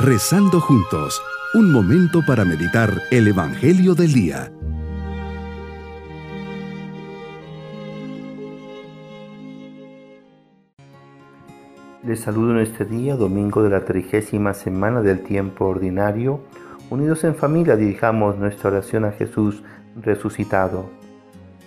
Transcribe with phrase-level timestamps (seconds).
[0.00, 1.20] Rezando juntos,
[1.54, 4.52] un momento para meditar el Evangelio del Día.
[12.04, 16.42] Les saludo en este día, domingo de la trigésima semana del tiempo ordinario.
[16.90, 19.64] Unidos en familia dirijamos nuestra oración a Jesús
[20.00, 20.88] resucitado,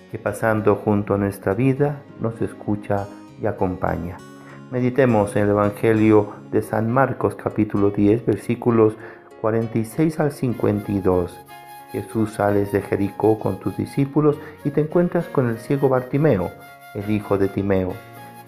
[0.09, 3.09] que pasando junto a nuestra vida nos escucha
[3.41, 4.15] y acompaña.
[4.71, 8.93] Meditemos en el Evangelio de San Marcos capítulo 10 versículos
[9.41, 11.37] 46 al 52.
[11.91, 16.51] Jesús sales de Jericó con tus discípulos y te encuentras con el ciego Bartimeo,
[16.95, 17.91] el hijo de Timeo,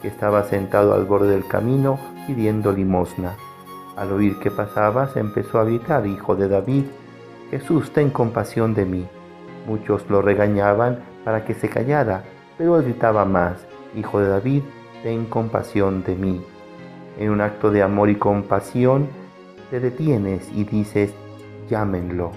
[0.01, 3.35] que estaba sentado al borde del camino pidiendo limosna.
[3.97, 6.85] Al oír que pasabas empezó a gritar, Hijo de David,
[7.51, 9.05] Jesús, ten compasión de mí.
[9.67, 12.23] Muchos lo regañaban para que se callara,
[12.57, 14.63] pero él gritaba más, Hijo de David,
[15.03, 16.41] ten compasión de mí.
[17.19, 19.07] En un acto de amor y compasión,
[19.69, 21.13] te detienes y dices,
[21.69, 22.31] llámenlo.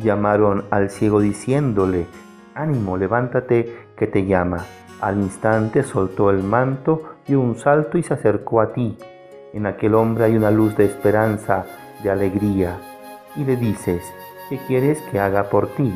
[0.00, 2.06] Llamaron al ciego diciéndole,
[2.54, 4.66] ánimo, levántate, que te llama.
[5.00, 8.98] Al instante soltó el manto, dio un salto y se acercó a ti.
[9.52, 11.64] En aquel hombre hay una luz de esperanza,
[12.02, 12.78] de alegría.
[13.36, 14.02] Y le dices,
[14.48, 15.94] ¿qué quieres que haga por ti?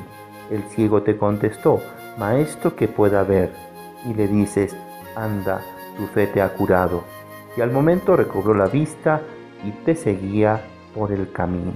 [0.50, 1.80] El ciego te contestó,
[2.18, 3.73] Maestro que pueda ver
[4.04, 4.76] y le dices,
[5.16, 5.60] anda,
[5.96, 7.04] tu fe te ha curado.
[7.56, 9.22] Y al momento recobró la vista
[9.64, 10.60] y te seguía
[10.94, 11.72] por el camino.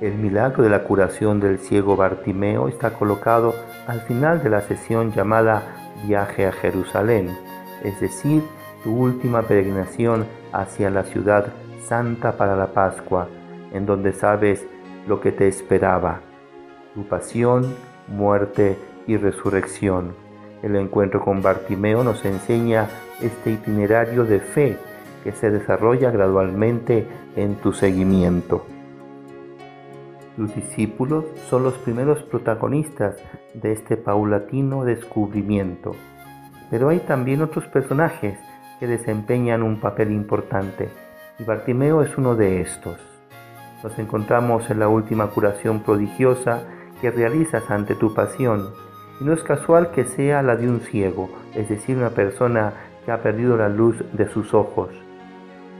[0.00, 3.54] El milagro de la curación del ciego Bartimeo está colocado
[3.86, 5.62] al final de la sesión llamada
[6.06, 7.30] Viaje a Jerusalén,
[7.82, 8.42] es decir,
[8.82, 11.46] tu última peregrinación hacia la ciudad
[11.84, 13.28] santa para la Pascua,
[13.72, 14.66] en donde sabes
[15.06, 16.20] lo que te esperaba,
[16.94, 17.74] tu pasión,
[18.08, 20.23] muerte y resurrección
[20.64, 22.88] el encuentro con Bartimeo nos enseña
[23.20, 24.78] este itinerario de fe
[25.22, 28.64] que se desarrolla gradualmente en tu seguimiento.
[30.36, 33.16] Tus discípulos son los primeros protagonistas
[33.52, 35.92] de este paulatino descubrimiento,
[36.70, 38.38] pero hay también otros personajes
[38.80, 40.88] que desempeñan un papel importante
[41.38, 42.98] y Bartimeo es uno de estos.
[43.82, 46.62] Nos encontramos en la última curación prodigiosa
[47.02, 48.70] que realizas ante tu pasión
[49.20, 52.72] y no es casual que sea la de un ciego, es decir, una persona
[53.04, 54.90] que ha perdido la luz de sus ojos.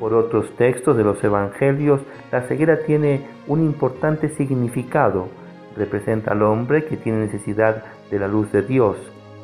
[0.00, 2.00] Por otros textos de los Evangelios,
[2.33, 5.28] la ceguera tiene un importante significado.
[5.77, 8.97] Representa al hombre que tiene necesidad de la luz de Dios,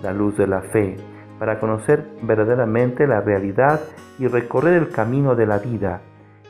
[0.02, 0.96] la luz de la fe,
[1.38, 3.80] para conocer verdaderamente la realidad
[4.18, 6.02] y recorrer el camino de la vida.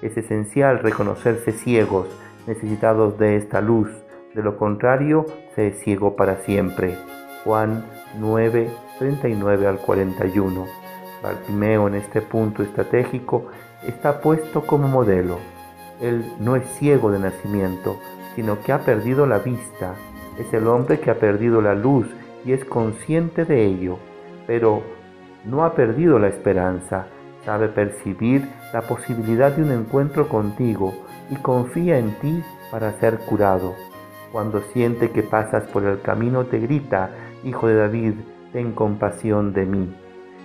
[0.02, 2.08] Es esencial reconocerse ciegos,
[2.46, 3.90] necesitados de esta luz.
[4.34, 6.96] De lo contrario, se ciego para siempre.
[7.44, 7.84] Juan
[8.18, 10.66] 9, 39 al 41.
[11.22, 13.46] Bartimeo en este punto estratégico
[13.86, 15.38] está puesto como modelo.
[16.02, 17.98] Él no es ciego de nacimiento,
[18.34, 19.94] sino que ha perdido la vista.
[20.38, 22.06] Es el hombre que ha perdido la luz
[22.44, 23.98] y es consciente de ello,
[24.46, 24.82] pero
[25.44, 27.06] no ha perdido la esperanza.
[27.46, 30.92] Sabe percibir la posibilidad de un encuentro contigo
[31.30, 33.74] y confía en ti para ser curado.
[34.30, 37.10] Cuando siente que pasas por el camino te grita,
[37.42, 38.14] Hijo de David,
[38.52, 39.94] ten compasión de mí.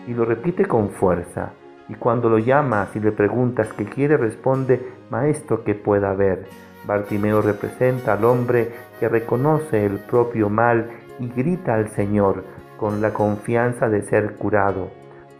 [0.07, 1.51] Y lo repite con fuerza.
[1.89, 6.47] Y cuando lo llamas y le preguntas qué quiere, responde, Maestro que pueda ver.
[6.85, 10.89] Bartimeo representa al hombre que reconoce el propio mal
[11.19, 12.43] y grita al Señor
[12.77, 14.89] con la confianza de ser curado.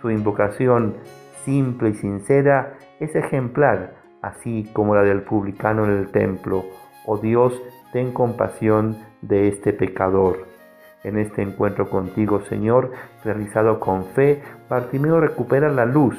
[0.02, 0.96] Su invocación,
[1.44, 6.66] simple y sincera, es ejemplar, así como la del publicano en el templo.
[7.06, 7.62] Oh Dios,
[7.94, 10.55] ten compasión de este pecador.
[11.06, 12.90] En este encuentro contigo, Señor,
[13.24, 16.18] realizado con fe, Bartimeo recupera la luz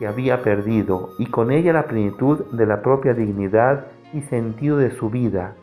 [0.00, 4.90] que había perdido y con ella la plenitud de la propia dignidad y sentido de
[4.90, 5.54] su vida,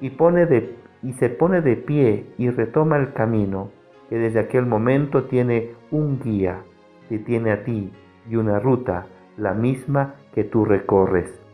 [0.00, 3.70] y, pone de, y se pone de pie y retoma el camino,
[4.08, 6.62] que desde aquel momento tiene un guía,
[7.10, 7.92] que tiene a ti
[8.26, 9.04] y una ruta,
[9.36, 11.45] la misma que tú recorres.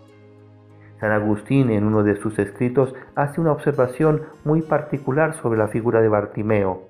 [1.03, 6.01] San Agustín en uno de sus escritos hace una observación muy particular sobre la figura
[6.01, 6.83] de Bartimeo,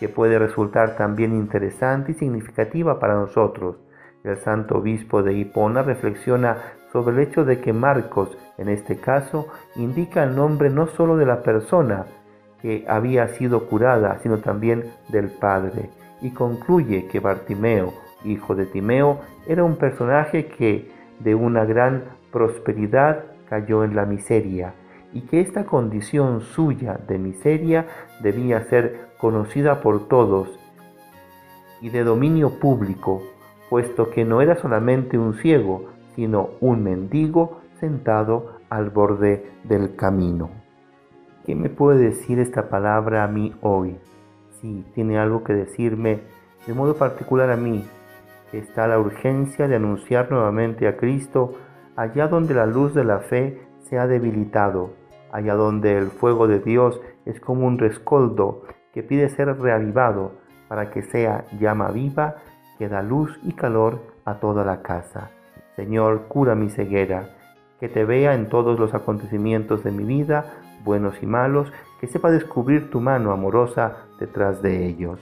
[0.00, 3.76] que puede resultar también interesante y significativa para nosotros.
[4.24, 6.56] El santo obispo de Hipona reflexiona
[6.92, 9.46] sobre el hecho de que Marcos, en este caso,
[9.76, 12.06] indica el nombre no solo de la persona
[12.60, 15.90] que había sido curada, sino también del Padre,
[16.20, 17.92] y concluye que Bartimeo,
[18.24, 20.90] hijo de Timeo, era un personaje que,
[21.20, 22.02] de una gran
[22.32, 24.74] prosperidad, cayó en la miseria
[25.12, 27.86] y que esta condición suya de miseria
[28.20, 30.58] debía ser conocida por todos
[31.80, 33.22] y de dominio público,
[33.70, 35.86] puesto que no era solamente un ciego,
[36.16, 40.50] sino un mendigo sentado al borde del camino.
[41.44, 43.98] ¿Qué me puede decir esta palabra a mí hoy?
[44.60, 46.22] Si tiene algo que decirme
[46.66, 47.84] de modo particular a mí,
[48.52, 51.52] está la urgencia de anunciar nuevamente a Cristo
[51.96, 54.90] allá donde la luz de la fe se ha debilitado,
[55.32, 58.62] allá donde el fuego de Dios es como un rescoldo
[58.92, 60.32] que pide ser reavivado
[60.68, 62.36] para que sea llama viva
[62.78, 65.30] que da luz y calor a toda la casa.
[65.76, 67.30] Señor, cura mi ceguera,
[67.80, 70.54] que te vea en todos los acontecimientos de mi vida,
[70.84, 75.20] buenos y malos, que sepa descubrir tu mano amorosa detrás de ellos.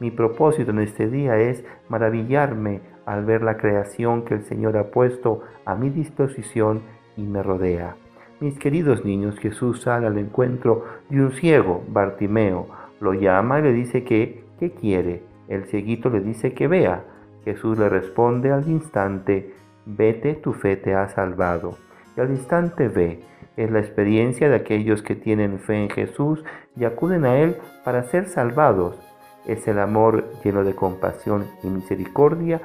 [0.00, 4.90] Mi propósito en este día es maravillarme al ver la creación que el Señor ha
[4.90, 6.82] puesto a mi disposición
[7.16, 7.96] y me rodea.
[8.38, 12.68] Mis queridos niños, Jesús sale al encuentro de un ciego, Bartimeo,
[13.00, 15.22] lo llama y le dice que, ¿qué quiere?
[15.48, 17.02] El cieguito le dice que vea.
[17.46, 19.54] Jesús le responde al instante,
[19.86, 21.78] vete, tu fe te ha salvado.
[22.14, 23.20] Y al instante ve.
[23.56, 26.44] Es la experiencia de aquellos que tienen fe en Jesús
[26.76, 29.00] y acuden a Él para ser salvados
[29.48, 32.60] es el amor lleno de compasión y misericordia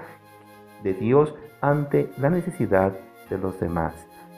[0.84, 2.94] de Dios ante la necesidad
[3.30, 3.94] de los demás.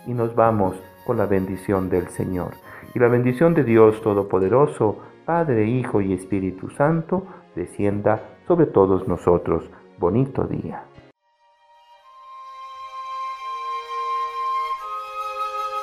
[0.05, 0.75] Y nos vamos
[1.05, 2.53] con la bendición del Señor.
[2.93, 7.25] Y la bendición de Dios Todopoderoso, Padre, Hijo y Espíritu Santo,
[7.55, 9.63] descienda sobre todos nosotros.
[9.97, 10.83] Bonito día.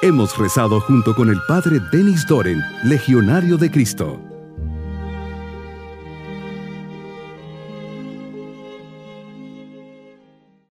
[0.02, 4.31] Hemos rezado junto con el Padre Denis Doren, Legionario de Cristo.